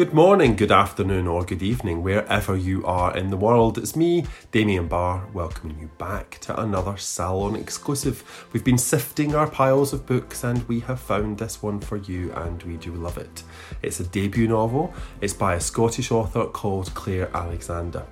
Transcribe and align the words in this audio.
Good 0.00 0.14
morning, 0.14 0.56
good 0.56 0.72
afternoon, 0.72 1.26
or 1.26 1.44
good 1.44 1.62
evening, 1.62 2.02
wherever 2.02 2.56
you 2.56 2.82
are 2.86 3.14
in 3.14 3.28
the 3.28 3.36
world. 3.36 3.76
It's 3.76 3.94
me, 3.94 4.24
Damien 4.50 4.88
Barr, 4.88 5.28
welcoming 5.34 5.78
you 5.78 5.90
back 5.98 6.38
to 6.40 6.58
another 6.58 6.96
Salon 6.96 7.54
exclusive. 7.54 8.48
We've 8.50 8.64
been 8.64 8.78
sifting 8.78 9.34
our 9.34 9.46
piles 9.46 9.92
of 9.92 10.06
books 10.06 10.42
and 10.42 10.66
we 10.66 10.80
have 10.80 11.00
found 11.00 11.36
this 11.36 11.62
one 11.62 11.80
for 11.80 11.98
you, 11.98 12.32
and 12.32 12.62
we 12.62 12.78
do 12.78 12.94
love 12.94 13.18
it. 13.18 13.42
It's 13.82 14.00
a 14.00 14.04
debut 14.04 14.48
novel, 14.48 14.94
it's 15.20 15.34
by 15.34 15.56
a 15.56 15.60
Scottish 15.60 16.10
author 16.10 16.46
called 16.46 16.94
Claire 16.94 17.28
Alexander. 17.36 18.06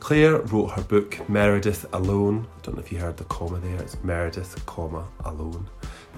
Claire 0.00 0.38
wrote 0.38 0.72
her 0.72 0.82
book 0.82 1.28
Meredith 1.28 1.86
Alone. 1.92 2.48
I 2.56 2.60
don't 2.62 2.74
know 2.74 2.82
if 2.82 2.90
you 2.90 2.98
heard 2.98 3.16
the 3.16 3.22
comma 3.24 3.60
there, 3.60 3.80
it's 3.80 4.02
Meredith, 4.02 4.66
comma, 4.66 5.06
alone. 5.24 5.68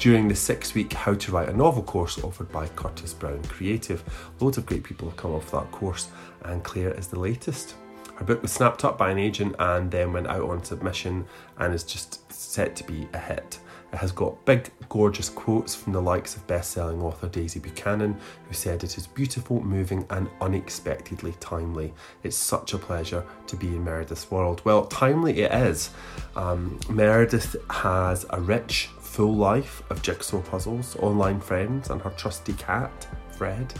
During 0.00 0.28
the 0.28 0.34
six 0.34 0.72
week 0.72 0.94
How 0.94 1.12
to 1.12 1.30
Write 1.30 1.50
a 1.50 1.52
Novel 1.54 1.82
course 1.82 2.24
offered 2.24 2.50
by 2.50 2.68
Curtis 2.68 3.12
Brown 3.12 3.42
Creative. 3.42 4.02
Loads 4.40 4.56
of 4.56 4.64
great 4.64 4.82
people 4.82 5.06
have 5.06 5.18
come 5.18 5.32
off 5.32 5.50
that 5.50 5.70
course, 5.72 6.08
and 6.40 6.64
Claire 6.64 6.94
is 6.94 7.08
the 7.08 7.18
latest. 7.18 7.74
Her 8.14 8.24
book 8.24 8.40
was 8.40 8.50
snapped 8.50 8.82
up 8.82 8.96
by 8.96 9.10
an 9.10 9.18
agent 9.18 9.56
and 9.58 9.90
then 9.90 10.14
went 10.14 10.28
out 10.28 10.48
on 10.48 10.64
submission 10.64 11.26
and 11.58 11.74
is 11.74 11.84
just 11.84 12.32
set 12.32 12.74
to 12.76 12.84
be 12.84 13.06
a 13.12 13.18
hit. 13.18 13.60
It 13.92 13.96
has 13.96 14.10
got 14.10 14.42
big, 14.46 14.70
gorgeous 14.88 15.28
quotes 15.28 15.74
from 15.74 15.92
the 15.92 16.00
likes 16.00 16.34
of 16.34 16.46
best 16.46 16.70
selling 16.70 17.02
author 17.02 17.28
Daisy 17.28 17.60
Buchanan, 17.60 18.16
who 18.46 18.54
said 18.54 18.84
it 18.84 18.96
is 18.96 19.06
beautiful, 19.06 19.60
moving, 19.62 20.06
and 20.10 20.30
unexpectedly 20.40 21.34
timely. 21.40 21.92
It's 22.22 22.36
such 22.36 22.72
a 22.72 22.78
pleasure 22.78 23.24
to 23.48 23.56
be 23.56 23.66
in 23.66 23.84
Meredith's 23.84 24.30
world. 24.30 24.62
Well, 24.64 24.86
timely 24.86 25.40
it 25.42 25.52
is. 25.52 25.90
Um, 26.36 26.78
Meredith 26.88 27.56
has 27.68 28.24
a 28.30 28.40
rich, 28.40 28.88
full 29.10 29.34
life 29.34 29.82
of 29.90 30.00
jigsaw 30.02 30.40
puzzles, 30.40 30.94
online 31.00 31.40
friends, 31.40 31.90
and 31.90 32.00
her 32.00 32.10
trusty 32.10 32.52
cat, 32.52 33.08
Fred. 33.36 33.74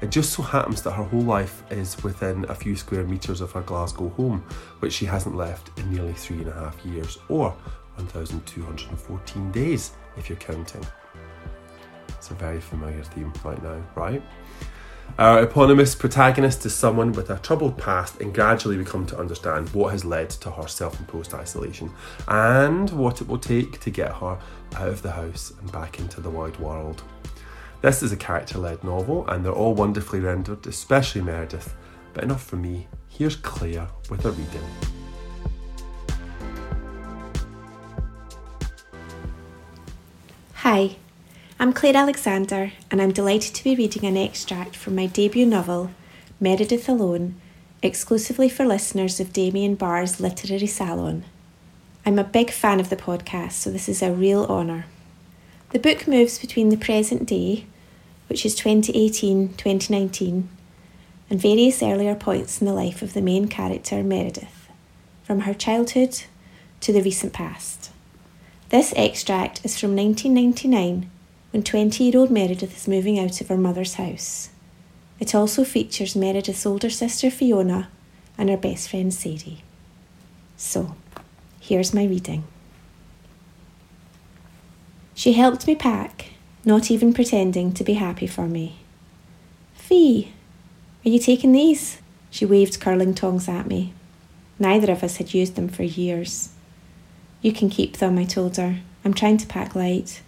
It 0.00 0.10
just 0.10 0.32
so 0.32 0.42
happens 0.42 0.80
that 0.82 0.92
her 0.92 1.04
whole 1.04 1.20
life 1.20 1.62
is 1.70 2.02
within 2.02 2.46
a 2.48 2.54
few 2.54 2.74
square 2.74 3.04
metres 3.04 3.42
of 3.42 3.52
her 3.52 3.60
Glasgow 3.60 4.08
home, 4.08 4.42
which 4.78 4.94
she 4.94 5.04
hasn't 5.04 5.36
left 5.36 5.78
in 5.78 5.92
nearly 5.92 6.14
three 6.14 6.38
and 6.38 6.48
a 6.48 6.54
half 6.54 6.82
years, 6.86 7.18
or 7.28 7.50
1,214 7.96 9.52
days 9.52 9.92
if 10.16 10.30
you're 10.30 10.38
counting. 10.38 10.84
It's 12.08 12.30
a 12.30 12.34
very 12.34 12.60
familiar 12.60 13.04
theme 13.04 13.34
right 13.44 13.62
now, 13.62 13.84
right? 13.94 14.22
Our 15.18 15.42
eponymous 15.42 15.94
protagonist 15.94 16.64
is 16.64 16.74
someone 16.74 17.12
with 17.12 17.28
a 17.28 17.38
troubled 17.38 17.76
past, 17.76 18.20
and 18.20 18.32
gradually 18.32 18.78
we 18.78 18.84
come 18.84 19.04
to 19.06 19.18
understand 19.18 19.68
what 19.70 19.92
has 19.92 20.04
led 20.04 20.30
to 20.30 20.50
her 20.50 20.66
self 20.66 20.98
imposed 20.98 21.34
isolation 21.34 21.92
and 22.26 22.88
what 22.90 23.20
it 23.20 23.28
will 23.28 23.38
take 23.38 23.80
to 23.80 23.90
get 23.90 24.12
her 24.14 24.38
out 24.76 24.88
of 24.88 25.02
the 25.02 25.10
house 25.10 25.52
and 25.60 25.70
back 25.72 25.98
into 25.98 26.20
the 26.22 26.30
wide 26.30 26.58
world. 26.58 27.02
This 27.82 28.02
is 28.02 28.12
a 28.12 28.16
character 28.16 28.58
led 28.58 28.82
novel, 28.82 29.26
and 29.28 29.44
they're 29.44 29.52
all 29.52 29.74
wonderfully 29.74 30.20
rendered, 30.20 30.66
especially 30.66 31.20
Meredith. 31.22 31.74
But 32.14 32.24
enough 32.24 32.44
for 32.44 32.56
me, 32.56 32.88
here's 33.08 33.36
Claire 33.36 33.88
with 34.08 34.24
a 34.24 34.30
reading. 34.30 34.64
Hi, 40.54 40.96
I'm 41.60 41.74
Claire 41.74 41.98
Alexander, 41.98 42.72
and 42.90 43.02
I'm 43.02 43.12
delighted 43.12 43.54
to 43.54 43.64
be 43.64 43.76
reading 43.76 44.06
an 44.06 44.16
extract 44.16 44.74
from 44.74 44.94
my 44.94 45.04
debut 45.04 45.44
novel, 45.44 45.90
Meredith 46.40 46.88
Alone, 46.88 47.38
exclusively 47.82 48.48
for 48.48 48.64
listeners 48.64 49.20
of 49.20 49.34
Damien 49.34 49.74
Barr's 49.74 50.20
Literary 50.20 50.66
Salon. 50.66 51.22
I'm 52.06 52.18
a 52.18 52.24
big 52.24 52.50
fan 52.50 52.80
of 52.80 52.88
the 52.88 52.96
podcast, 52.96 53.52
so 53.52 53.70
this 53.70 53.90
is 53.90 54.00
a 54.00 54.10
real 54.10 54.46
honour. 54.46 54.86
The 55.72 55.78
book 55.78 56.08
moves 56.08 56.38
between 56.38 56.70
the 56.70 56.78
present 56.78 57.26
day, 57.26 57.66
which 58.30 58.46
is 58.46 58.54
2018 58.54 59.48
2019, 59.48 60.48
and 61.28 61.42
various 61.42 61.82
earlier 61.82 62.14
points 62.14 62.62
in 62.62 62.66
the 62.66 62.72
life 62.72 63.02
of 63.02 63.12
the 63.12 63.20
main 63.20 63.48
character, 63.48 64.02
Meredith, 64.02 64.70
from 65.24 65.40
her 65.40 65.52
childhood 65.52 66.22
to 66.80 66.90
the 66.90 67.02
recent 67.02 67.34
past. 67.34 67.90
This 68.70 68.94
extract 68.96 69.62
is 69.62 69.78
from 69.78 69.94
1999 69.94 71.10
when 71.52 71.62
20 71.62 72.04
year 72.04 72.18
old 72.18 72.30
Meredith 72.30 72.76
is 72.76 72.88
moving 72.88 73.18
out 73.18 73.40
of 73.40 73.48
her 73.48 73.56
mother's 73.56 73.94
house. 73.94 74.50
It 75.18 75.34
also 75.34 75.64
features 75.64 76.16
Meredith's 76.16 76.64
older 76.64 76.90
sister 76.90 77.30
Fiona 77.30 77.90
and 78.38 78.48
her 78.48 78.56
best 78.56 78.88
friend 78.88 79.12
Sadie. 79.12 79.62
So, 80.56 80.94
here's 81.60 81.94
my 81.94 82.04
reading. 82.04 82.44
She 85.14 85.34
helped 85.34 85.66
me 85.66 85.74
pack, 85.74 86.30
not 86.64 86.90
even 86.90 87.12
pretending 87.12 87.72
to 87.74 87.84
be 87.84 87.94
happy 87.94 88.26
for 88.26 88.46
me. 88.46 88.76
Fee, 89.74 90.32
are 91.04 91.10
you 91.10 91.18
taking 91.18 91.52
these? 91.52 92.00
She 92.30 92.46
waved 92.46 92.80
curling 92.80 93.14
tongs 93.14 93.48
at 93.48 93.66
me. 93.66 93.92
Neither 94.58 94.92
of 94.92 95.02
us 95.02 95.16
had 95.16 95.34
used 95.34 95.56
them 95.56 95.68
for 95.68 95.82
years. 95.82 96.50
You 97.42 97.52
can 97.52 97.70
keep 97.70 97.96
them, 97.96 98.18
I 98.18 98.24
told 98.24 98.56
her. 98.56 98.80
I'm 99.04 99.14
trying 99.14 99.38
to 99.38 99.46
pack 99.46 99.74
light. 99.74 100.22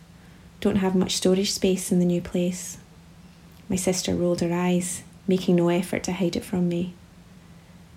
Don't 0.62 0.77
have 0.77 0.95
much 0.95 1.17
storage 1.17 1.50
space 1.50 1.91
in 1.91 1.99
the 1.99 2.05
new 2.05 2.21
place. 2.21 2.78
My 3.69 3.75
sister 3.75 4.15
rolled 4.15 4.43
her 4.43 4.55
eyes, 4.55 5.03
making 5.27 5.56
no 5.56 5.69
effort 5.69 6.05
to 6.05 6.12
hide 6.12 6.37
it 6.37 6.45
from 6.45 6.69
me. 6.69 6.95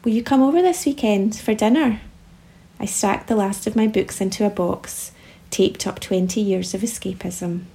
Will 0.03 0.13
you 0.13 0.23
come 0.23 0.41
over 0.41 0.63
this 0.63 0.83
weekend 0.83 1.35
for 1.35 1.53
dinner? 1.53 2.01
I 2.79 2.85
stacked 2.85 3.27
the 3.27 3.35
last 3.35 3.67
of 3.67 3.75
my 3.75 3.85
books 3.85 4.19
into 4.19 4.47
a 4.47 4.49
box, 4.49 5.11
taped 5.51 5.85
up 5.85 5.99
20 5.99 6.41
years 6.41 6.73
of 6.73 6.81
escapism. 6.81 7.65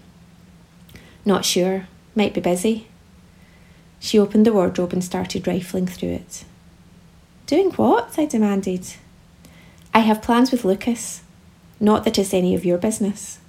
Not 1.25 1.45
sure, 1.45 1.87
might 2.17 2.35
be 2.35 2.41
busy. 2.41 2.89
She 4.01 4.19
opened 4.19 4.45
the 4.45 4.53
wardrobe 4.53 4.93
and 4.93 5.05
started 5.05 5.47
rifling 5.47 5.87
through 5.87 6.15
it. 6.15 6.45
Doing 7.47 7.71
what? 7.73 8.19
I 8.19 8.25
demanded. 8.27 8.95
I 9.95 10.01
have 10.01 10.21
plans 10.21 10.51
with 10.51 10.65
Lucas. 10.65 11.23
Not 11.79 12.03
that 12.05 12.19
it's 12.19 12.35
any 12.35 12.57
of 12.57 12.65
your 12.65 12.77
business. 12.77 13.40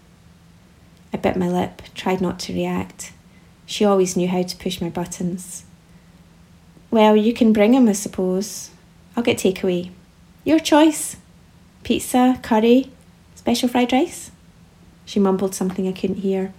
I 1.13 1.17
bit 1.17 1.35
my 1.35 1.49
lip, 1.49 1.81
tried 1.93 2.21
not 2.21 2.39
to 2.41 2.53
react. 2.53 3.11
She 3.65 3.85
always 3.85 4.15
knew 4.15 4.27
how 4.27 4.43
to 4.43 4.57
push 4.57 4.81
my 4.81 4.89
buttons. 4.89 5.65
Well, 6.89 7.15
you 7.15 7.33
can 7.33 7.53
bring 7.53 7.73
him, 7.73 7.87
I 7.87 7.93
suppose. 7.93 8.71
I'll 9.15 9.23
get 9.23 9.37
takeaway. 9.37 9.91
Your 10.43 10.59
choice. 10.59 11.17
Pizza, 11.83 12.39
curry, 12.41 12.91
special 13.35 13.69
fried 13.69 13.93
rice? 13.93 14.31
She 15.05 15.19
mumbled 15.19 15.55
something 15.55 15.87
I 15.87 15.93
couldn't 15.93 16.17
hear. 16.17 16.53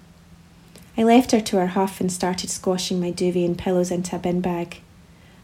I 0.97 1.05
left 1.05 1.33
her 1.33 1.41
to 1.41 1.57
her 1.57 1.69
huff 1.69 2.01
and 2.01 2.13
started 2.13 2.51
squashing 2.51 3.01
my 3.01 3.11
duvet 3.11 3.45
and 3.45 3.59
pillows 3.59 3.91
into 3.91 4.17
a 4.17 4.19
bin 4.19 4.41
bag. 4.41 4.81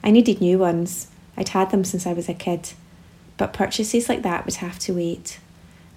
I 0.05 0.11
needed 0.11 0.41
new 0.41 0.59
ones. 0.59 1.09
I'd 1.37 1.51
had 1.51 1.71
them 1.71 1.85
since 1.85 2.07
I 2.07 2.13
was 2.13 2.29
a 2.29 2.35
kid. 2.35 2.73
But 3.37 3.53
purchases 3.53 4.09
like 4.09 4.23
that 4.23 4.45
would 4.45 4.57
have 4.57 4.79
to 4.81 4.95
wait. 4.95 5.39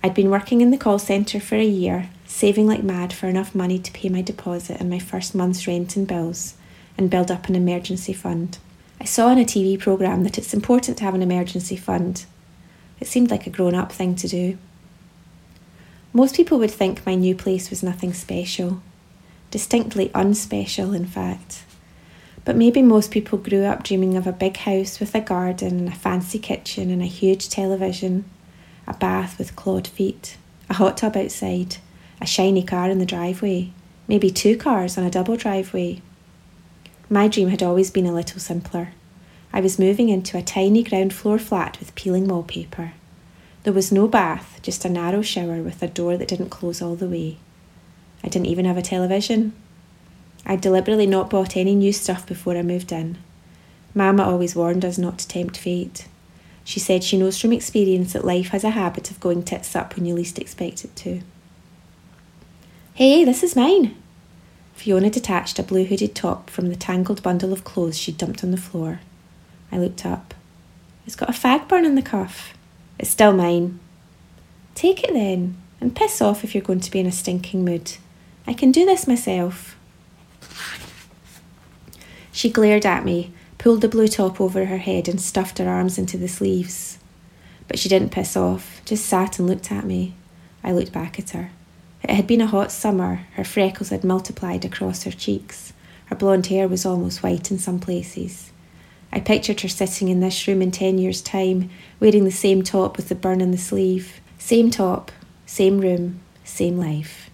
I'd 0.03 0.13
been 0.13 0.29
working 0.29 0.61
in 0.61 0.71
the 0.71 0.77
call 0.77 0.99
centre 0.99 1.39
for 1.39 1.55
a 1.55 1.65
year, 1.65 2.09
saving 2.31 2.65
like 2.65 2.81
mad 2.81 3.11
for 3.11 3.27
enough 3.27 3.53
money 3.53 3.77
to 3.77 3.91
pay 3.91 4.09
my 4.09 4.21
deposit 4.21 4.79
and 4.79 4.89
my 4.89 4.97
first 4.97 5.35
month's 5.35 5.67
rent 5.67 5.95
and 5.95 6.07
bills, 6.07 6.55
and 6.97 7.09
build 7.09 7.29
up 7.29 7.49
an 7.49 7.55
emergency 7.55 8.13
fund. 8.13 8.57
I 8.99 9.03
saw 9.03 9.27
on 9.27 9.37
a 9.37 9.43
TV 9.43 9.77
programme 9.77 10.23
that 10.23 10.37
it's 10.37 10.53
important 10.53 10.97
to 10.97 11.03
have 11.03 11.13
an 11.13 11.21
emergency 11.21 11.75
fund. 11.75 12.25
It 12.99 13.07
seemed 13.07 13.29
like 13.29 13.45
a 13.45 13.51
grown 13.51 13.75
up 13.75 13.91
thing 13.91 14.15
to 14.15 14.27
do. 14.27 14.57
Most 16.13 16.35
people 16.35 16.57
would 16.59 16.71
think 16.71 17.05
my 17.05 17.15
new 17.15 17.35
place 17.35 17.69
was 17.69 17.83
nothing 17.83 18.13
special. 18.13 18.81
Distinctly 19.49 20.09
unspecial, 20.15 20.93
in 20.95 21.05
fact. 21.05 21.63
But 22.45 22.55
maybe 22.55 22.81
most 22.81 23.11
people 23.11 23.37
grew 23.37 23.65
up 23.65 23.83
dreaming 23.83 24.15
of 24.17 24.25
a 24.25 24.31
big 24.31 24.57
house 24.57 24.99
with 24.99 25.13
a 25.13 25.21
garden 25.21 25.79
and 25.79 25.89
a 25.89 25.95
fancy 25.95 26.39
kitchen 26.39 26.89
and 26.89 27.01
a 27.01 27.05
huge 27.05 27.49
television 27.49 28.25
a 28.87 28.93
bath 28.95 29.37
with 29.37 29.55
clawed 29.55 29.87
feet, 29.87 30.37
a 30.69 30.73
hot 30.73 30.97
tub 30.97 31.15
outside, 31.15 31.77
a 32.21 32.27
shiny 32.27 32.63
car 32.63 32.89
in 32.89 32.99
the 32.99 33.05
driveway, 33.05 33.71
maybe 34.07 34.29
two 34.29 34.55
cars 34.55 34.97
on 34.97 35.03
a 35.03 35.09
double 35.09 35.35
driveway. 35.35 36.01
My 37.09 37.27
dream 37.27 37.49
had 37.49 37.63
always 37.63 37.89
been 37.89 38.05
a 38.05 38.13
little 38.13 38.39
simpler. 38.39 38.89
I 39.51 39.59
was 39.59 39.79
moving 39.79 40.09
into 40.09 40.37
a 40.37 40.43
tiny 40.43 40.83
ground 40.83 41.13
floor 41.13 41.39
flat 41.39 41.77
with 41.79 41.95
peeling 41.95 42.27
wallpaper. 42.27 42.93
There 43.63 43.73
was 43.73 43.91
no 43.91 44.07
bath, 44.07 44.59
just 44.61 44.85
a 44.85 44.89
narrow 44.89 45.21
shower 45.21 45.61
with 45.61 45.83
a 45.83 45.87
door 45.87 46.15
that 46.15 46.27
didn't 46.27 46.49
close 46.49 46.81
all 46.81 46.95
the 46.95 47.07
way. 47.09 47.37
I 48.23 48.29
didn't 48.29 48.47
even 48.47 48.65
have 48.65 48.77
a 48.77 48.81
television. 48.81 49.53
I'd 50.45 50.61
deliberately 50.61 51.07
not 51.07 51.29
bought 51.29 51.57
any 51.57 51.75
new 51.75 51.91
stuff 51.91 52.25
before 52.25 52.55
I 52.55 52.61
moved 52.61 52.91
in. 52.91 53.17
Mama 53.93 54.23
always 54.23 54.55
warned 54.55 54.85
us 54.85 54.97
not 54.97 55.19
to 55.19 55.27
tempt 55.27 55.57
fate. 55.57 56.07
She 56.63 56.79
said 56.79 57.03
she 57.03 57.17
knows 57.17 57.39
from 57.39 57.51
experience 57.51 58.13
that 58.13 58.23
life 58.23 58.49
has 58.49 58.63
a 58.63 58.69
habit 58.71 59.11
of 59.11 59.19
going 59.19 59.43
tits 59.43 59.75
up 59.75 59.95
when 59.95 60.05
you 60.05 60.13
least 60.13 60.39
expect 60.39 60.85
it 60.85 60.95
to. 60.97 61.21
Hey, 63.03 63.25
this 63.25 63.41
is 63.41 63.55
mine. 63.55 63.95
Fiona 64.75 65.09
detached 65.09 65.57
a 65.57 65.63
blue 65.63 65.85
hooded 65.85 66.13
top 66.13 66.51
from 66.51 66.69
the 66.69 66.75
tangled 66.75 67.23
bundle 67.23 67.51
of 67.51 67.63
clothes 67.63 67.97
she'd 67.97 68.15
dumped 68.15 68.43
on 68.43 68.51
the 68.51 68.57
floor. 68.57 68.99
I 69.71 69.79
looked 69.79 70.05
up. 70.05 70.35
It's 71.07 71.15
got 71.15 71.27
a 71.27 71.31
fag 71.31 71.67
burn 71.67 71.87
on 71.87 71.95
the 71.95 72.03
cuff. 72.03 72.53
It's 72.99 73.09
still 73.09 73.33
mine. 73.33 73.79
Take 74.75 75.03
it 75.03 75.13
then, 75.13 75.57
and 75.79 75.95
piss 75.95 76.21
off 76.21 76.43
if 76.43 76.53
you're 76.53 76.63
going 76.63 76.79
to 76.79 76.91
be 76.91 76.99
in 76.99 77.07
a 77.07 77.11
stinking 77.11 77.65
mood. 77.65 77.97
I 78.45 78.53
can 78.53 78.71
do 78.71 78.85
this 78.85 79.07
myself. 79.07 79.75
She 82.31 82.51
glared 82.51 82.85
at 82.85 83.03
me, 83.03 83.33
pulled 83.57 83.81
the 83.81 83.89
blue 83.89 84.09
top 84.09 84.39
over 84.39 84.65
her 84.65 84.77
head, 84.77 85.07
and 85.07 85.19
stuffed 85.19 85.57
her 85.57 85.67
arms 85.67 85.97
into 85.97 86.19
the 86.19 86.27
sleeves. 86.27 86.99
But 87.67 87.79
she 87.79 87.89
didn't 87.89 88.11
piss 88.11 88.37
off, 88.37 88.79
just 88.85 89.07
sat 89.07 89.39
and 89.39 89.47
looked 89.47 89.71
at 89.71 89.85
me. 89.85 90.13
I 90.63 90.71
looked 90.71 90.91
back 90.91 91.17
at 91.17 91.31
her. 91.31 91.49
It 92.03 92.11
had 92.11 92.27
been 92.27 92.41
a 92.41 92.47
hot 92.47 92.71
summer, 92.71 93.27
her 93.33 93.43
freckles 93.43 93.89
had 93.89 94.03
multiplied 94.03 94.65
across 94.65 95.03
her 95.03 95.11
cheeks. 95.11 95.73
Her 96.05 96.15
blonde 96.15 96.47
hair 96.47 96.67
was 96.67 96.85
almost 96.85 97.23
white 97.23 97.51
in 97.51 97.59
some 97.59 97.79
places. 97.79 98.51
I 99.13 99.19
pictured 99.19 99.61
her 99.61 99.67
sitting 99.67 100.07
in 100.07 100.19
this 100.19 100.47
room 100.47 100.61
in 100.61 100.71
ten 100.71 100.97
years' 100.97 101.21
time, 101.21 101.69
wearing 101.99 102.23
the 102.23 102.31
same 102.31 102.63
top 102.63 102.97
with 102.97 103.09
the 103.09 103.15
burn 103.15 103.41
in 103.41 103.51
the 103.51 103.57
sleeve. 103.57 104.19
Same 104.37 104.71
top, 104.71 105.11
same 105.45 105.79
room, 105.79 106.21
same 106.43 106.77
life. 106.77 107.29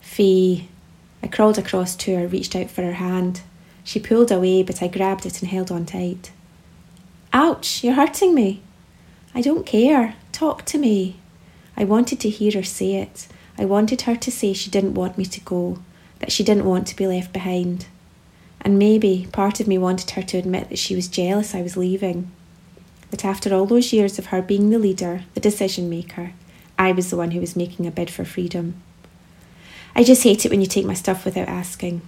Fee. 0.00 0.68
I 1.22 1.28
crawled 1.28 1.58
across 1.58 1.96
to 1.96 2.16
her, 2.16 2.28
reached 2.28 2.54
out 2.54 2.70
for 2.70 2.82
her 2.82 2.94
hand. 2.94 3.40
She 3.84 3.98
pulled 3.98 4.30
away, 4.30 4.62
but 4.62 4.82
I 4.82 4.88
grabbed 4.88 5.26
it 5.26 5.40
and 5.40 5.50
held 5.50 5.70
on 5.70 5.86
tight. 5.86 6.30
Ouch, 7.32 7.82
you're 7.82 7.94
hurting 7.94 8.34
me. 8.34 8.62
I 9.34 9.40
don't 9.40 9.66
care. 9.66 10.14
Talk 10.32 10.64
to 10.66 10.78
me. 10.78 11.16
I 11.76 11.84
wanted 11.84 12.20
to 12.20 12.30
hear 12.30 12.52
her 12.52 12.62
say 12.62 12.94
it. 12.94 13.28
I 13.58 13.64
wanted 13.64 14.02
her 14.02 14.16
to 14.16 14.30
say 14.30 14.52
she 14.52 14.70
didn't 14.70 14.94
want 14.94 15.16
me 15.16 15.24
to 15.24 15.40
go, 15.40 15.78
that 16.18 16.32
she 16.32 16.44
didn't 16.44 16.64
want 16.64 16.86
to 16.88 16.96
be 16.96 17.06
left 17.06 17.32
behind. 17.32 17.86
And 18.60 18.78
maybe 18.78 19.28
part 19.32 19.60
of 19.60 19.68
me 19.68 19.78
wanted 19.78 20.10
her 20.10 20.22
to 20.22 20.38
admit 20.38 20.68
that 20.68 20.78
she 20.78 20.94
was 20.94 21.08
jealous 21.08 21.54
I 21.54 21.62
was 21.62 21.76
leaving. 21.76 22.30
That 23.10 23.24
after 23.24 23.54
all 23.54 23.66
those 23.66 23.92
years 23.92 24.18
of 24.18 24.26
her 24.26 24.42
being 24.42 24.70
the 24.70 24.78
leader, 24.78 25.24
the 25.34 25.40
decision 25.40 25.88
maker, 25.88 26.32
I 26.78 26.92
was 26.92 27.10
the 27.10 27.16
one 27.16 27.30
who 27.30 27.40
was 27.40 27.56
making 27.56 27.86
a 27.86 27.90
bid 27.90 28.10
for 28.10 28.24
freedom. 28.24 28.82
I 29.94 30.04
just 30.04 30.24
hate 30.24 30.44
it 30.44 30.50
when 30.50 30.60
you 30.60 30.66
take 30.66 30.84
my 30.84 30.94
stuff 30.94 31.24
without 31.24 31.48
asking. 31.48 32.02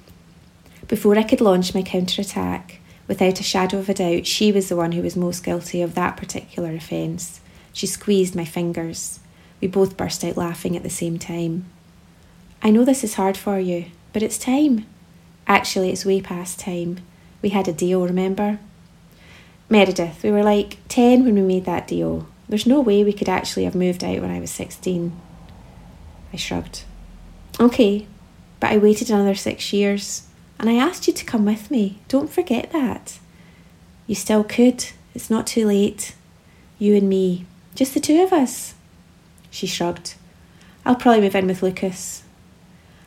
Before 0.88 1.16
I 1.18 1.22
could 1.22 1.40
launch 1.40 1.74
my 1.74 1.82
counterattack, 1.82 2.80
without 3.06 3.40
a 3.40 3.44
shadow 3.44 3.78
of 3.78 3.88
a 3.88 3.94
doubt, 3.94 4.26
she 4.26 4.52
was 4.52 4.68
the 4.68 4.76
one 4.76 4.92
who 4.92 5.02
was 5.02 5.16
most 5.16 5.42
guilty 5.42 5.80
of 5.80 5.94
that 5.94 6.16
particular 6.16 6.74
offence. 6.74 7.40
She 7.72 7.86
squeezed 7.86 8.34
my 8.34 8.44
fingers. 8.44 9.20
We 9.60 9.68
both 9.68 9.96
burst 9.96 10.24
out 10.24 10.36
laughing 10.36 10.76
at 10.76 10.82
the 10.82 10.90
same 10.90 11.18
time. 11.18 11.66
I 12.62 12.70
know 12.70 12.84
this 12.84 13.04
is 13.04 13.14
hard 13.14 13.36
for 13.36 13.58
you, 13.58 13.86
but 14.12 14.22
it's 14.22 14.38
time. 14.38 14.86
Actually, 15.46 15.90
it's 15.90 16.04
way 16.04 16.20
past 16.20 16.58
time. 16.60 17.00
We 17.42 17.50
had 17.50 17.68
a 17.68 17.72
deal, 17.72 18.04
remember? 18.04 18.58
Meredith, 19.68 20.22
we 20.22 20.30
were 20.30 20.42
like 20.42 20.78
10 20.88 21.24
when 21.24 21.34
we 21.34 21.42
made 21.42 21.64
that 21.66 21.86
deal. 21.86 22.26
There's 22.48 22.66
no 22.66 22.80
way 22.80 23.04
we 23.04 23.12
could 23.12 23.28
actually 23.28 23.64
have 23.64 23.74
moved 23.74 24.02
out 24.02 24.20
when 24.20 24.30
I 24.30 24.40
was 24.40 24.50
16. 24.50 25.18
I 26.32 26.36
shrugged. 26.36 26.84
Okay, 27.60 28.06
but 28.60 28.70
I 28.70 28.78
waited 28.78 29.10
another 29.10 29.34
six 29.34 29.72
years, 29.72 30.26
and 30.58 30.68
I 30.68 30.74
asked 30.74 31.06
you 31.06 31.12
to 31.12 31.24
come 31.24 31.44
with 31.44 31.70
me. 31.70 31.98
Don't 32.08 32.30
forget 32.30 32.72
that. 32.72 33.18
You 34.06 34.14
still 34.14 34.42
could. 34.42 34.86
It's 35.14 35.30
not 35.30 35.46
too 35.46 35.66
late. 35.66 36.14
You 36.78 36.96
and 36.96 37.08
me. 37.08 37.46
Just 37.74 37.94
the 37.94 38.00
two 38.00 38.22
of 38.22 38.32
us. 38.32 38.74
She 39.50 39.66
shrugged. 39.66 40.14
I'll 40.84 40.96
probably 40.96 41.22
move 41.22 41.34
in 41.34 41.46
with 41.46 41.62
Lucas. 41.62 42.22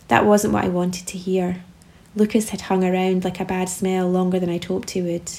That 0.07 0.25
wasn't 0.25 0.53
what 0.53 0.65
I 0.65 0.69
wanted 0.69 1.07
to 1.07 1.17
hear. 1.17 1.63
Lucas 2.15 2.49
had 2.49 2.61
hung 2.61 2.83
around 2.83 3.23
like 3.23 3.39
a 3.39 3.45
bad 3.45 3.69
smell 3.69 4.09
longer 4.09 4.39
than 4.39 4.49
I'd 4.49 4.65
hoped 4.65 4.91
he 4.91 5.01
would. 5.01 5.31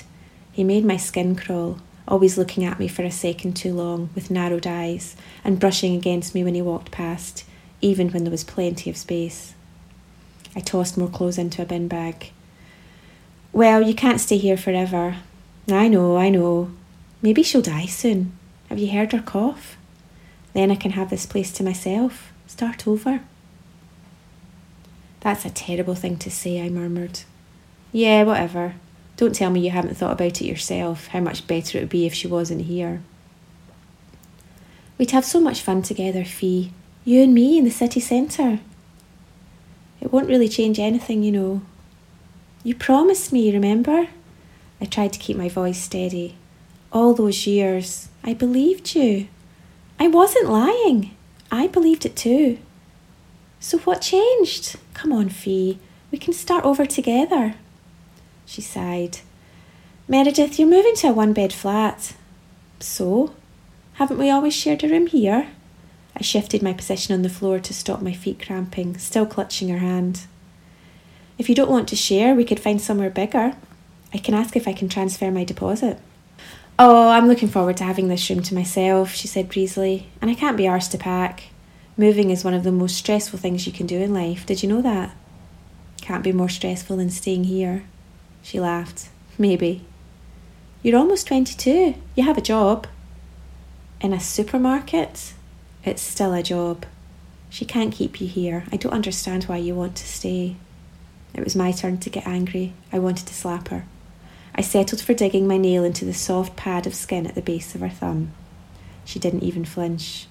He 0.52 0.64
made 0.64 0.84
my 0.84 0.96
skin 0.96 1.36
crawl, 1.36 1.78
always 2.08 2.38
looking 2.38 2.64
at 2.64 2.78
me 2.78 2.88
for 2.88 3.02
a 3.02 3.10
second 3.10 3.54
too 3.54 3.72
long 3.74 4.10
with 4.14 4.30
narrowed 4.30 4.66
eyes 4.66 5.14
and 5.44 5.60
brushing 5.60 5.94
against 5.94 6.34
me 6.34 6.42
when 6.42 6.54
he 6.54 6.62
walked 6.62 6.90
past, 6.90 7.44
even 7.80 8.10
when 8.10 8.24
there 8.24 8.30
was 8.30 8.44
plenty 8.44 8.88
of 8.88 8.96
space. 8.96 9.54
I 10.56 10.60
tossed 10.60 10.98
more 10.98 11.08
clothes 11.08 11.38
into 11.38 11.62
a 11.62 11.66
bin 11.66 11.88
bag. 11.88 12.32
Well, 13.52 13.82
you 13.82 13.94
can't 13.94 14.20
stay 14.20 14.38
here 14.38 14.56
forever. 14.56 15.16
I 15.70 15.88
know, 15.88 16.16
I 16.16 16.30
know. 16.30 16.70
Maybe 17.20 17.42
she'll 17.42 17.62
die 17.62 17.86
soon. 17.86 18.32
Have 18.68 18.78
you 18.78 18.90
heard 18.90 19.12
her 19.12 19.22
cough? 19.22 19.76
Then 20.54 20.70
I 20.70 20.76
can 20.76 20.92
have 20.92 21.10
this 21.10 21.26
place 21.26 21.50
to 21.52 21.64
myself, 21.64 22.32
start 22.46 22.86
over. 22.86 23.20
That's 25.20 25.44
a 25.44 25.50
terrible 25.50 25.94
thing 25.94 26.16
to 26.18 26.30
say, 26.30 26.60
I 26.60 26.68
murmured. 26.68 27.20
Yeah, 27.92 28.24
whatever. 28.24 28.74
Don't 29.16 29.34
tell 29.34 29.50
me 29.50 29.60
you 29.60 29.70
haven't 29.70 29.96
thought 29.96 30.12
about 30.12 30.40
it 30.40 30.46
yourself, 30.46 31.08
how 31.08 31.20
much 31.20 31.46
better 31.46 31.78
it 31.78 31.82
would 31.82 31.90
be 31.90 32.06
if 32.06 32.14
she 32.14 32.26
wasn't 32.26 32.62
here. 32.62 33.02
We'd 34.98 35.10
have 35.12 35.24
so 35.24 35.40
much 35.40 35.62
fun 35.62 35.82
together, 35.82 36.24
Fee. 36.24 36.72
You 37.04 37.22
and 37.22 37.34
me 37.34 37.58
in 37.58 37.64
the 37.64 37.70
city 37.70 38.00
centre. 38.00 38.60
It 40.00 40.12
won't 40.12 40.28
really 40.28 40.48
change 40.48 40.78
anything, 40.78 41.22
you 41.22 41.32
know. 41.32 41.62
You 42.64 42.74
promised 42.74 43.32
me, 43.32 43.52
remember? 43.52 44.08
I 44.80 44.84
tried 44.84 45.12
to 45.12 45.18
keep 45.18 45.36
my 45.36 45.48
voice 45.48 45.80
steady. 45.80 46.36
All 46.92 47.14
those 47.14 47.46
years, 47.46 48.08
I 48.24 48.34
believed 48.34 48.94
you. 48.94 49.28
I 50.02 50.08
wasn't 50.08 50.50
lying. 50.50 51.16
I 51.52 51.68
believed 51.68 52.04
it 52.04 52.16
too. 52.16 52.58
So 53.60 53.78
what 53.78 54.00
changed? 54.00 54.74
Come 54.94 55.12
on, 55.12 55.28
Fee. 55.28 55.78
We 56.10 56.18
can 56.18 56.32
start 56.32 56.64
over 56.64 56.84
together. 56.84 57.54
She 58.44 58.62
sighed. 58.62 59.20
Meredith, 60.08 60.58
you're 60.58 60.66
moving 60.68 60.96
to 60.96 61.10
a 61.10 61.12
one 61.12 61.32
bed 61.32 61.52
flat. 61.52 62.14
So? 62.80 63.32
Haven't 63.92 64.18
we 64.18 64.28
always 64.28 64.56
shared 64.56 64.82
a 64.82 64.88
room 64.88 65.06
here? 65.06 65.46
I 66.16 66.22
shifted 66.22 66.64
my 66.64 66.72
position 66.72 67.14
on 67.14 67.22
the 67.22 67.28
floor 67.28 67.60
to 67.60 67.72
stop 67.72 68.02
my 68.02 68.12
feet 68.12 68.44
cramping, 68.44 68.98
still 68.98 69.24
clutching 69.24 69.68
her 69.68 69.78
hand. 69.78 70.22
If 71.38 71.48
you 71.48 71.54
don't 71.54 71.70
want 71.70 71.88
to 71.90 71.94
share, 71.94 72.34
we 72.34 72.44
could 72.44 72.58
find 72.58 72.80
somewhere 72.80 73.08
bigger. 73.08 73.54
I 74.12 74.18
can 74.18 74.34
ask 74.34 74.56
if 74.56 74.66
I 74.66 74.72
can 74.72 74.88
transfer 74.88 75.30
my 75.30 75.44
deposit. 75.44 76.00
Oh, 76.78 77.10
I'm 77.10 77.28
looking 77.28 77.48
forward 77.48 77.76
to 77.76 77.84
having 77.84 78.08
this 78.08 78.28
room 78.30 78.42
to 78.42 78.54
myself, 78.54 79.12
she 79.12 79.28
said 79.28 79.50
breezily, 79.50 80.08
and 80.20 80.30
I 80.30 80.34
can't 80.34 80.56
be 80.56 80.64
arsed 80.64 80.90
to 80.92 80.98
pack. 80.98 81.44
Moving 81.96 82.30
is 82.30 82.44
one 82.44 82.54
of 82.54 82.64
the 82.64 82.72
most 82.72 82.96
stressful 82.96 83.38
things 83.38 83.66
you 83.66 83.72
can 83.72 83.86
do 83.86 84.00
in 84.00 84.14
life. 84.14 84.46
Did 84.46 84.62
you 84.62 84.68
know 84.68 84.80
that? 84.80 85.14
Can't 86.00 86.24
be 86.24 86.32
more 86.32 86.48
stressful 86.48 86.96
than 86.96 87.10
staying 87.10 87.44
here. 87.44 87.84
She 88.42 88.58
laughed. 88.58 89.10
Maybe. 89.38 89.84
You're 90.82 90.98
almost 90.98 91.26
22. 91.26 91.94
You 92.16 92.24
have 92.24 92.38
a 92.38 92.42
job. 92.42 92.86
In 94.00 94.12
a 94.12 94.18
supermarket? 94.18 95.34
It's 95.84 96.02
still 96.02 96.32
a 96.32 96.42
job. 96.42 96.86
She 97.50 97.66
can't 97.66 97.92
keep 97.92 98.20
you 98.20 98.26
here. 98.26 98.64
I 98.72 98.76
don't 98.76 98.94
understand 98.94 99.44
why 99.44 99.58
you 99.58 99.74
want 99.74 99.94
to 99.96 100.06
stay. 100.06 100.56
It 101.34 101.44
was 101.44 101.54
my 101.54 101.70
turn 101.70 101.98
to 101.98 102.10
get 102.10 102.26
angry. 102.26 102.72
I 102.90 102.98
wanted 102.98 103.26
to 103.26 103.34
slap 103.34 103.68
her. 103.68 103.84
I 104.54 104.60
settled 104.60 105.00
for 105.00 105.14
digging 105.14 105.48
my 105.48 105.56
nail 105.56 105.82
into 105.82 106.04
the 106.04 106.12
soft 106.12 106.56
pad 106.56 106.86
of 106.86 106.94
skin 106.94 107.26
at 107.26 107.34
the 107.34 107.42
base 107.42 107.74
of 107.74 107.80
her 107.80 107.88
thumb. 107.88 108.32
She 109.04 109.18
didn't 109.18 109.42
even 109.42 109.64
flinch. 109.64 110.26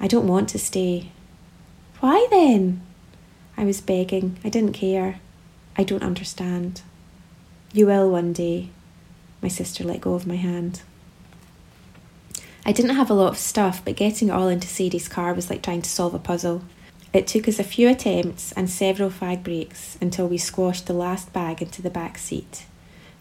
I 0.00 0.08
don't 0.08 0.26
want 0.26 0.48
to 0.50 0.58
stay. 0.58 1.12
Why 2.00 2.26
then? 2.30 2.82
I 3.56 3.64
was 3.64 3.80
begging. 3.80 4.38
I 4.44 4.48
didn't 4.48 4.72
care. 4.72 5.20
I 5.76 5.84
don't 5.84 6.02
understand. 6.02 6.82
You 7.72 7.86
will 7.86 8.10
one 8.10 8.32
day. 8.32 8.70
My 9.40 9.48
sister 9.48 9.84
let 9.84 10.00
go 10.00 10.14
of 10.14 10.26
my 10.26 10.36
hand. 10.36 10.82
I 12.66 12.72
didn't 12.72 12.96
have 12.96 13.10
a 13.10 13.14
lot 13.14 13.30
of 13.30 13.38
stuff, 13.38 13.84
but 13.84 13.96
getting 13.96 14.28
it 14.28 14.32
all 14.32 14.48
into 14.48 14.68
Sadie's 14.68 15.08
car 15.08 15.34
was 15.34 15.50
like 15.50 15.62
trying 15.62 15.82
to 15.82 15.90
solve 15.90 16.14
a 16.14 16.18
puzzle. 16.18 16.64
It 17.12 17.26
took 17.26 17.46
us 17.46 17.58
a 17.58 17.64
few 17.64 17.88
attempts 17.88 18.52
and 18.52 18.70
several 18.70 19.10
fag 19.10 19.42
breaks 19.42 19.98
until 20.00 20.28
we 20.28 20.38
squashed 20.38 20.86
the 20.86 20.92
last 20.92 21.32
bag 21.32 21.60
into 21.60 21.82
the 21.82 21.90
back 21.90 22.18
seat. 22.18 22.66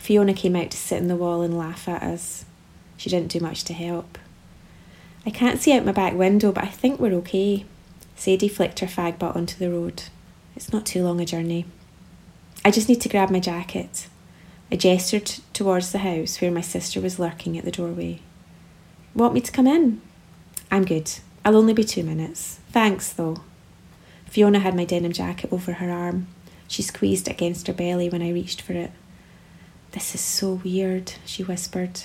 Fiona 0.01 0.33
came 0.33 0.55
out 0.55 0.71
to 0.71 0.77
sit 0.77 0.99
on 0.99 1.09
the 1.09 1.15
wall 1.15 1.43
and 1.43 1.55
laugh 1.55 1.87
at 1.87 2.01
us. 2.01 2.43
She 2.97 3.07
didn't 3.07 3.31
do 3.31 3.39
much 3.39 3.63
to 3.65 3.73
help. 3.73 4.17
I 5.27 5.29
can't 5.29 5.61
see 5.61 5.73
out 5.73 5.85
my 5.85 5.91
back 5.91 6.15
window, 6.15 6.51
but 6.51 6.63
I 6.63 6.69
think 6.69 6.99
we're 6.99 7.13
okay. 7.17 7.65
Sadie 8.15 8.47
flicked 8.47 8.79
her 8.79 8.87
fag 8.87 9.19
butt 9.19 9.35
onto 9.35 9.59
the 9.59 9.69
road. 9.69 10.01
It's 10.55 10.73
not 10.73 10.87
too 10.87 11.03
long 11.03 11.21
a 11.21 11.25
journey. 11.25 11.67
I 12.65 12.71
just 12.71 12.89
need 12.89 12.99
to 13.01 13.09
grab 13.09 13.29
my 13.29 13.39
jacket. 13.39 14.07
I 14.71 14.75
gestured 14.75 15.35
towards 15.53 15.91
the 15.91 15.99
house 15.99 16.41
where 16.41 16.49
my 16.49 16.61
sister 16.61 16.99
was 16.99 17.19
lurking 17.19 17.55
at 17.55 17.63
the 17.63 17.71
doorway. 17.71 18.21
Want 19.13 19.35
me 19.35 19.41
to 19.41 19.51
come 19.51 19.67
in? 19.67 20.01
I'm 20.71 20.83
good. 20.83 21.11
I'll 21.45 21.55
only 21.55 21.73
be 21.73 21.83
two 21.83 22.03
minutes. 22.03 22.59
Thanks, 22.71 23.13
though. 23.13 23.43
Fiona 24.25 24.57
had 24.57 24.75
my 24.75 24.85
denim 24.85 25.11
jacket 25.11 25.53
over 25.53 25.73
her 25.73 25.91
arm. 25.91 26.25
She 26.67 26.81
squeezed 26.81 27.27
against 27.27 27.67
her 27.67 27.73
belly 27.73 28.09
when 28.09 28.23
I 28.23 28.31
reached 28.31 28.63
for 28.63 28.73
it. 28.73 28.91
This 29.91 30.15
is 30.15 30.21
so 30.21 30.53
weird, 30.63 31.13
she 31.25 31.43
whispered. 31.43 32.01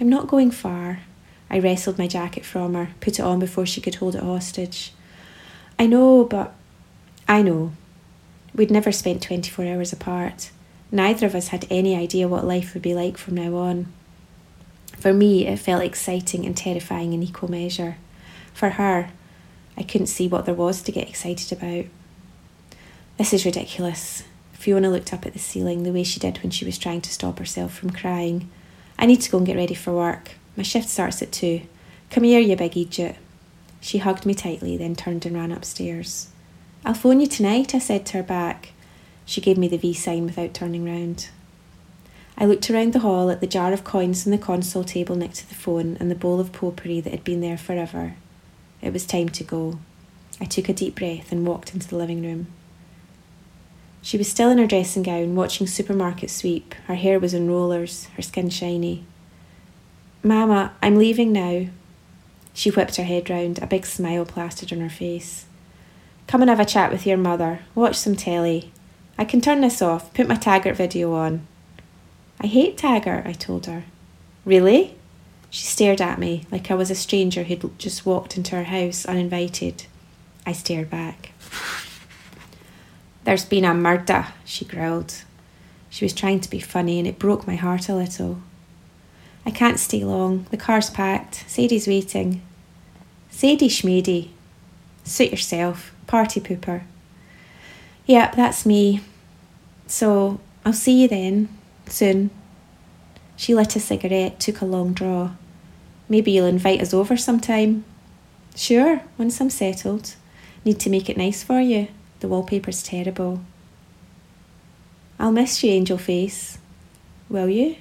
I'm 0.00 0.08
not 0.08 0.28
going 0.28 0.50
far. 0.50 1.00
I 1.48 1.58
wrestled 1.58 1.98
my 1.98 2.06
jacket 2.06 2.44
from 2.44 2.74
her, 2.74 2.90
put 3.00 3.18
it 3.18 3.22
on 3.22 3.38
before 3.38 3.66
she 3.66 3.80
could 3.80 3.96
hold 3.96 4.14
it 4.14 4.22
hostage. 4.22 4.92
I 5.78 5.86
know, 5.86 6.24
but. 6.24 6.54
I 7.28 7.42
know. 7.42 7.72
We'd 8.54 8.70
never 8.70 8.90
spent 8.90 9.22
24 9.22 9.64
hours 9.64 9.92
apart. 9.92 10.50
Neither 10.90 11.26
of 11.26 11.34
us 11.36 11.48
had 11.48 11.66
any 11.70 11.94
idea 11.94 12.26
what 12.26 12.44
life 12.44 12.74
would 12.74 12.82
be 12.82 12.94
like 12.94 13.16
from 13.16 13.34
now 13.36 13.54
on. 13.54 13.92
For 14.98 15.12
me, 15.12 15.46
it 15.46 15.58
felt 15.58 15.84
exciting 15.84 16.44
and 16.44 16.56
terrifying 16.56 17.12
in 17.12 17.22
equal 17.22 17.50
measure. 17.50 17.96
For 18.52 18.70
her, 18.70 19.10
I 19.76 19.82
couldn't 19.84 20.08
see 20.08 20.26
what 20.26 20.46
there 20.46 20.54
was 20.54 20.82
to 20.82 20.92
get 20.92 21.08
excited 21.08 21.52
about. 21.52 21.86
This 23.16 23.32
is 23.32 23.46
ridiculous. 23.46 24.24
Fiona 24.60 24.90
looked 24.90 25.14
up 25.14 25.24
at 25.24 25.32
the 25.32 25.38
ceiling 25.38 25.84
the 25.84 25.90
way 25.90 26.02
she 26.02 26.20
did 26.20 26.42
when 26.42 26.50
she 26.50 26.66
was 26.66 26.76
trying 26.76 27.00
to 27.00 27.10
stop 27.10 27.38
herself 27.38 27.72
from 27.72 27.88
crying. 27.88 28.50
I 28.98 29.06
need 29.06 29.22
to 29.22 29.30
go 29.30 29.38
and 29.38 29.46
get 29.46 29.56
ready 29.56 29.72
for 29.72 29.94
work. 29.94 30.32
My 30.54 30.62
shift 30.62 30.90
starts 30.90 31.22
at 31.22 31.32
two. 31.32 31.62
Come 32.10 32.24
here, 32.24 32.40
you 32.40 32.56
big 32.56 32.76
idiot. 32.76 33.16
She 33.80 33.96
hugged 33.96 34.26
me 34.26 34.34
tightly, 34.34 34.76
then 34.76 34.94
turned 34.94 35.24
and 35.24 35.34
ran 35.34 35.50
upstairs. 35.50 36.28
I'll 36.84 36.92
phone 36.92 37.22
you 37.22 37.26
tonight, 37.26 37.74
I 37.74 37.78
said 37.78 38.04
to 38.06 38.18
her 38.18 38.22
back. 38.22 38.72
She 39.24 39.40
gave 39.40 39.56
me 39.56 39.66
the 39.66 39.78
V 39.78 39.94
sign 39.94 40.26
without 40.26 40.52
turning 40.52 40.84
round. 40.84 41.30
I 42.36 42.44
looked 42.44 42.70
around 42.70 42.92
the 42.92 42.98
hall 42.98 43.30
at 43.30 43.40
the 43.40 43.46
jar 43.46 43.72
of 43.72 43.82
coins 43.82 44.26
on 44.26 44.30
the 44.30 44.36
console 44.36 44.84
table 44.84 45.16
next 45.16 45.38
to 45.38 45.48
the 45.48 45.54
phone 45.54 45.96
and 45.98 46.10
the 46.10 46.14
bowl 46.14 46.38
of 46.38 46.52
potpourri 46.52 47.00
that 47.00 47.12
had 47.12 47.24
been 47.24 47.40
there 47.40 47.56
forever. 47.56 48.14
It 48.82 48.92
was 48.92 49.06
time 49.06 49.30
to 49.30 49.42
go. 49.42 49.78
I 50.38 50.44
took 50.44 50.68
a 50.68 50.74
deep 50.74 50.96
breath 50.96 51.32
and 51.32 51.46
walked 51.46 51.72
into 51.72 51.88
the 51.88 51.96
living 51.96 52.22
room. 52.22 52.48
She 54.02 54.16
was 54.16 54.28
still 54.28 54.50
in 54.50 54.58
her 54.58 54.66
dressing 54.66 55.02
gown, 55.02 55.34
watching 55.34 55.66
supermarket 55.66 56.30
sweep. 56.30 56.74
Her 56.86 56.94
hair 56.94 57.18
was 57.20 57.34
in 57.34 57.50
rollers, 57.50 58.06
her 58.16 58.22
skin 58.22 58.48
shiny. 58.48 59.04
Mama, 60.22 60.72
I'm 60.82 60.96
leaving 60.96 61.32
now. 61.32 61.66
She 62.54 62.70
whipped 62.70 62.96
her 62.96 63.04
head 63.04 63.30
round, 63.30 63.58
a 63.58 63.66
big 63.66 63.86
smile 63.86 64.24
plastered 64.24 64.72
on 64.72 64.80
her 64.80 64.90
face. 64.90 65.46
Come 66.26 66.42
and 66.42 66.50
have 66.50 66.60
a 66.60 66.64
chat 66.64 66.92
with 66.92 67.06
your 67.06 67.16
mother. 67.16 67.60
Watch 67.74 67.96
some 67.96 68.16
telly. 68.16 68.70
I 69.18 69.24
can 69.24 69.40
turn 69.40 69.60
this 69.60 69.82
off. 69.82 70.14
Put 70.14 70.28
my 70.28 70.36
Taggart 70.36 70.76
video 70.76 71.12
on. 71.14 71.46
I 72.40 72.46
hate 72.46 72.78
Taggart, 72.78 73.26
I 73.26 73.32
told 73.32 73.66
her. 73.66 73.84
Really? 74.44 74.96
She 75.50 75.66
stared 75.66 76.00
at 76.00 76.18
me 76.18 76.46
like 76.50 76.70
I 76.70 76.74
was 76.74 76.90
a 76.90 76.94
stranger 76.94 77.42
who'd 77.42 77.78
just 77.78 78.06
walked 78.06 78.36
into 78.36 78.56
her 78.56 78.64
house 78.64 79.04
uninvited. 79.04 79.84
I 80.46 80.52
stared 80.52 80.88
back. 80.88 81.32
There's 83.30 83.44
been 83.44 83.64
a 83.64 83.72
murder, 83.72 84.26
she 84.44 84.64
growled. 84.64 85.22
She 85.88 86.04
was 86.04 86.12
trying 86.12 86.40
to 86.40 86.50
be 86.50 86.58
funny 86.58 86.98
and 86.98 87.06
it 87.06 87.20
broke 87.20 87.46
my 87.46 87.54
heart 87.54 87.88
a 87.88 87.94
little. 87.94 88.42
I 89.46 89.52
can't 89.52 89.78
stay 89.78 90.02
long. 90.02 90.46
The 90.50 90.56
car's 90.56 90.90
packed. 90.90 91.44
Sadie's 91.46 91.86
waiting. 91.86 92.42
Sadie 93.30 93.68
Schmady. 93.68 94.30
Suit 95.04 95.30
yourself. 95.30 95.94
Party 96.08 96.40
pooper. 96.40 96.82
Yep, 98.06 98.34
that's 98.34 98.66
me. 98.66 99.00
So, 99.86 100.40
I'll 100.64 100.72
see 100.72 101.02
you 101.02 101.06
then. 101.06 101.56
Soon. 101.86 102.30
She 103.36 103.54
lit 103.54 103.76
a 103.76 103.78
cigarette, 103.78 104.40
took 104.40 104.60
a 104.60 104.64
long 104.64 104.92
draw. 104.92 105.30
Maybe 106.08 106.32
you'll 106.32 106.46
invite 106.46 106.82
us 106.82 106.92
over 106.92 107.16
sometime. 107.16 107.84
Sure, 108.56 109.02
once 109.16 109.40
I'm 109.40 109.50
settled. 109.50 110.16
Need 110.64 110.80
to 110.80 110.90
make 110.90 111.08
it 111.08 111.16
nice 111.16 111.44
for 111.44 111.60
you. 111.60 111.86
The 112.20 112.28
wallpaper's 112.28 112.82
terrible. 112.82 113.40
I'll 115.18 115.32
miss 115.32 115.62
you, 115.62 115.70
angel 115.70 115.98
face. 115.98 116.58
Will 117.28 117.48
you? 117.48 117.76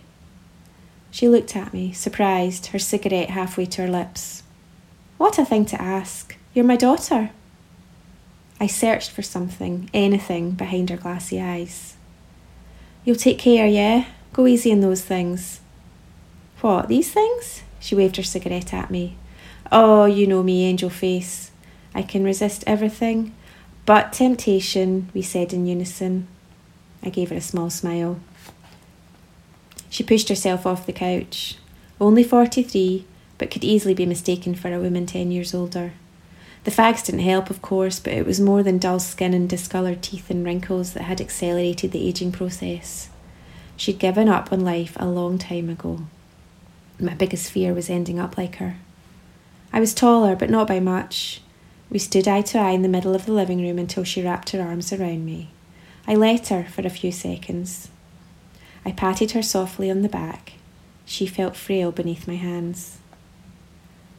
She 1.11 1.27
looked 1.27 1.55
at 1.55 1.73
me, 1.73 1.91
surprised, 1.91 2.67
her 2.67 2.79
cigarette 2.79 3.29
halfway 3.29 3.65
to 3.67 3.83
her 3.83 3.87
lips. 3.89 4.43
What 5.17 5.39
a 5.39 5.45
thing 5.45 5.65
to 5.65 5.81
ask. 5.81 6.37
You're 6.53 6.65
my 6.65 6.75
daughter. 6.75 7.31
I 8.59 8.67
searched 8.67 9.11
for 9.11 9.21
something, 9.21 9.89
anything, 9.93 10.51
behind 10.51 10.89
her 10.89 10.97
glassy 10.97 11.41
eyes. 11.41 11.95
You'll 13.03 13.15
take 13.15 13.39
care, 13.39 13.67
yeah? 13.67 14.05
Go 14.33 14.47
easy 14.47 14.71
on 14.71 14.81
those 14.81 15.01
things. 15.01 15.61
What, 16.61 16.87
these 16.87 17.11
things? 17.11 17.63
She 17.79 17.95
waved 17.95 18.17
her 18.17 18.23
cigarette 18.23 18.73
at 18.73 18.91
me. 18.91 19.17
Oh, 19.71 20.05
you 20.05 20.27
know 20.27 20.43
me, 20.43 20.65
angel 20.65 20.89
face. 20.89 21.51
I 21.95 22.01
can 22.01 22.23
resist 22.23 22.63
everything. 22.67 23.33
But 23.89 24.13
temptation, 24.13 25.09
we 25.15 25.23
said 25.23 25.51
in 25.51 25.65
unison. 25.65 26.27
I 27.01 27.09
gave 27.09 27.31
her 27.31 27.37
a 27.37 27.41
small 27.41 27.71
smile. 27.71 28.19
She 29.89 30.03
pushed 30.03 30.29
herself 30.29 30.67
off 30.67 30.85
the 30.85 30.93
couch. 30.93 31.57
Only 31.99 32.23
43, 32.23 33.03
but 33.39 33.49
could 33.49 33.63
easily 33.63 33.95
be 33.95 34.05
mistaken 34.05 34.53
for 34.53 34.71
a 34.71 34.79
woman 34.79 35.07
10 35.07 35.31
years 35.31 35.55
older. 35.55 35.93
The 36.65 36.69
fags 36.69 37.03
didn't 37.03 37.21
help, 37.21 37.49
of 37.49 37.63
course, 37.63 37.99
but 37.99 38.13
it 38.13 38.27
was 38.27 38.39
more 38.39 38.61
than 38.61 38.77
dull 38.77 38.99
skin 38.99 39.33
and 39.33 39.49
discoloured 39.49 40.03
teeth 40.03 40.29
and 40.29 40.45
wrinkles 40.45 40.93
that 40.93 41.05
had 41.05 41.19
accelerated 41.19 41.91
the 41.91 42.07
ageing 42.07 42.31
process. 42.31 43.09
She'd 43.75 43.97
given 43.97 44.29
up 44.29 44.53
on 44.53 44.59
life 44.59 44.97
a 44.97 45.07
long 45.07 45.39
time 45.39 45.67
ago. 45.67 46.01
My 46.99 47.15
biggest 47.15 47.49
fear 47.49 47.73
was 47.73 47.89
ending 47.89 48.19
up 48.19 48.37
like 48.37 48.57
her. 48.57 48.75
I 49.73 49.79
was 49.79 49.95
taller, 49.95 50.35
but 50.35 50.51
not 50.51 50.67
by 50.67 50.79
much. 50.79 51.41
We 51.91 51.97
stood 51.97 52.27
eye 52.27 52.41
to 52.41 52.59
eye 52.59 52.71
in 52.71 52.83
the 52.83 52.87
middle 52.87 53.15
of 53.15 53.25
the 53.25 53.33
living 53.33 53.61
room 53.61 53.79
until 53.79 54.03
she 54.03 54.21
wrapped 54.21 54.51
her 54.51 54.61
arms 54.61 54.93
around 54.93 55.25
me. 55.25 55.49
I 56.07 56.15
let 56.15 56.49
her 56.49 56.63
for 56.65 56.81
a 56.81 56.89
few 56.89 57.11
seconds. 57.11 57.89
I 58.85 58.91
patted 58.91 59.31
her 59.31 59.41
softly 59.41 59.89
on 59.89 60.03
the 60.03 60.09
back. 60.09 60.53
She 61.05 61.25
felt 61.25 61.55
frail 61.55 61.91
beneath 61.91 62.27
my 62.27 62.35
hands. 62.35 62.99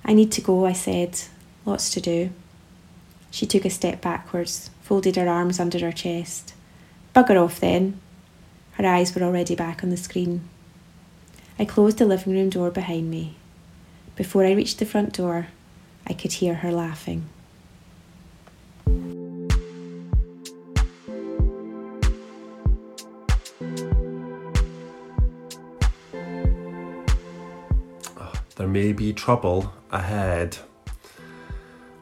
I 0.04 0.12
need 0.12 0.32
to 0.32 0.40
go, 0.40 0.66
I 0.66 0.72
said. 0.72 1.20
Lots 1.64 1.90
to 1.90 2.00
do. 2.00 2.30
She 3.30 3.46
took 3.46 3.64
a 3.64 3.70
step 3.70 4.00
backwards, 4.00 4.70
folded 4.82 5.14
her 5.14 5.28
arms 5.28 5.60
under 5.60 5.78
her 5.78 5.92
chest. 5.92 6.54
Bugger 7.14 7.40
off 7.40 7.60
then. 7.60 8.00
Her 8.72 8.86
eyes 8.86 9.14
were 9.14 9.22
already 9.22 9.54
back 9.54 9.84
on 9.84 9.90
the 9.90 9.96
screen. 9.96 10.48
I 11.58 11.64
closed 11.64 11.98
the 11.98 12.06
living 12.06 12.32
room 12.32 12.50
door 12.50 12.70
behind 12.70 13.10
me. 13.10 13.36
Before 14.16 14.44
I 14.44 14.52
reached 14.52 14.78
the 14.78 14.86
front 14.86 15.12
door, 15.12 15.48
I 16.06 16.14
could 16.14 16.32
hear 16.32 16.54
her 16.56 16.72
laughing. 16.72 17.28
There 28.60 28.68
may 28.68 28.92
be 28.92 29.14
trouble 29.14 29.72
ahead. 29.90 30.58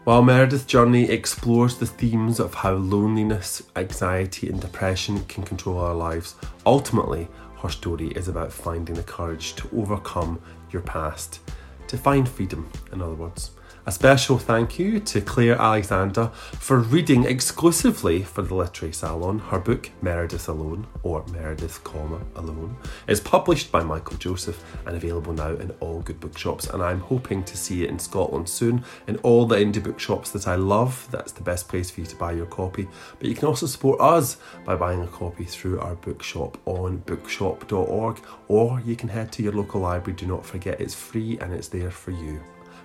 While 0.03 0.25
Meredith's 0.25 0.65
journey 0.65 1.09
explores 1.09 1.77
the 1.77 1.87
themes 1.87 2.41
of 2.41 2.53
how 2.53 2.73
loneliness, 2.73 3.63
anxiety, 3.77 4.49
and 4.49 4.61
depression 4.61 5.25
can 5.27 5.45
control 5.45 5.79
our 5.79 5.95
lives, 5.95 6.35
ultimately, 6.67 7.29
her 7.63 7.69
story 7.69 8.09
is 8.09 8.27
about 8.27 8.53
finding 8.53 8.97
the 8.97 9.05
courage 9.05 9.55
to 9.55 9.71
overcome 9.73 10.41
your 10.73 10.83
past, 10.83 11.39
to 11.87 11.97
find 11.97 12.29
freedom, 12.29 12.69
in 12.91 13.03
other 13.03 13.15
words. 13.15 13.53
A 13.89 13.91
special 13.91 14.37
thank 14.37 14.79
you 14.79 15.01
to 15.01 15.23
Claire 15.23 15.59
Alexander 15.59 16.27
for 16.27 16.79
reading 16.79 17.25
exclusively 17.25 18.23
for 18.23 18.43
the 18.43 18.55
Literary 18.55 18.93
Salon 18.93 19.39
her 19.39 19.59
book 19.59 19.91
Meredith 20.03 20.47
Alone, 20.51 20.87
or 21.03 21.25
Meredith, 21.29 21.83
comma, 21.85 22.21
Alone, 22.37 22.77
is 23.07 23.19
published 23.19 23.73
by 23.73 23.83
Michael 23.83 24.19
Joseph 24.19 24.63
and 24.85 24.95
available 24.95 25.33
now 25.33 25.53
in 25.53 25.71
all 25.81 26.03
good 26.03 26.21
bookshops. 26.21 26.67
And 26.67 26.83
I'm 26.83 27.01
hoping 27.01 27.43
to 27.45 27.57
see 27.57 27.83
it 27.83 27.89
in 27.89 27.99
Scotland 27.99 28.47
soon 28.47 28.85
in 29.07 29.17
all 29.23 29.47
the 29.47 29.57
indie 29.57 29.83
bookshops 29.83 30.33
that 30.33 30.47
I 30.47 30.57
love. 30.57 31.09
That's 31.11 31.33
the 31.33 31.41
best 31.41 31.67
place 31.67 31.91
for 31.91 32.03
you 32.03 32.07
to 32.09 32.17
buy 32.17 32.33
your 32.33 32.45
copy. 32.45 32.87
But 33.19 33.31
you 33.31 33.35
can 33.35 33.49
also 33.49 33.65
support 33.65 34.03
us 34.03 34.37
by 34.67 34.77
buying 34.77 35.01
a 35.01 35.07
copy 35.07 35.45
through 35.45 35.81
our 35.81 35.95
bookshop 35.95 36.59
on 36.67 36.99
bookshop.org, 37.07 38.21
or 38.49 38.83
you 38.85 38.97
can 38.97 39.09
head 39.09 39.33
to 39.33 39.43
your 39.43 39.53
local 39.53 39.81
library. 39.81 40.15
Do 40.15 40.27
not 40.27 40.45
forget 40.45 40.79
it's 40.79 40.95
free 40.95 41.39
and 41.39 41.55
it's 41.55 41.69
there 41.69 41.91
for 41.91 42.11
you. 42.11 42.39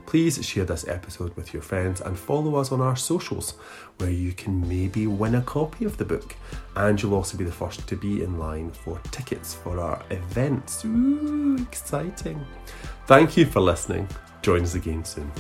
Please 0.05 0.43
share 0.45 0.65
this 0.65 0.87
episode 0.87 1.35
with 1.35 1.53
your 1.53 1.61
friends 1.61 2.01
and 2.01 2.17
follow 2.17 2.55
us 2.55 2.71
on 2.71 2.81
our 2.81 2.95
socials 2.95 3.51
where 3.97 4.09
you 4.09 4.33
can 4.33 4.67
maybe 4.67 5.07
win 5.07 5.35
a 5.35 5.41
copy 5.41 5.85
of 5.85 5.97
the 5.97 6.05
book. 6.05 6.35
And 6.75 7.01
you'll 7.01 7.15
also 7.15 7.37
be 7.37 7.43
the 7.43 7.51
first 7.51 7.87
to 7.87 7.95
be 7.95 8.23
in 8.23 8.37
line 8.37 8.71
for 8.71 8.99
tickets 9.11 9.53
for 9.53 9.79
our 9.79 10.03
events. 10.09 10.83
Ooh, 10.85 11.57
exciting! 11.61 12.45
Thank 13.07 13.37
you 13.37 13.45
for 13.45 13.59
listening. 13.59 14.07
Join 14.41 14.61
us 14.61 14.75
again 14.75 15.03
soon. 15.05 15.31